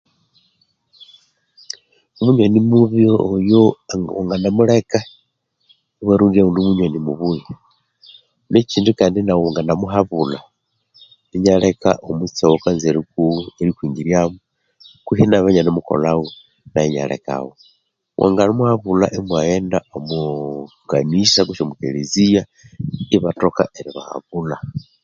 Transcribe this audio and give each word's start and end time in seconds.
Omunywani 2.19 2.59
mubi 2.69 3.01
oyo 3.33 3.59
wangana 4.15 4.49
muleka 4.57 4.99
iwarondya 6.01 6.41
owundi 6.41 6.61
munywani 6.65 6.99
mubuya, 7.05 7.51
nekyindi 8.51 8.91
kandi 8.99 9.19
nawu 9.21 9.43
wangana 9.45 9.73
muhabulha 9.81 10.39
inaleka 11.35 11.89
omutse 12.09 12.41
owakanza 12.43 12.85
erikwingiryamo 13.61 14.37
kwihi 15.05 15.23
nayo 15.25 15.39
amabya 15.41 15.61
inanemukolhagho 15.61 16.27
nayu 16.71 16.89
inalekagho, 16.91 17.53
wanganamuhabulha 18.19 19.05
imwaghenda 19.17 19.77
omwa 19.95 20.19
kanisa 20.91 21.39
kunze 21.45 21.61
omwa 21.63 21.77
keleziya 21.81 22.41
ibathoka 23.15 23.63
eribahabulha. 23.79 24.57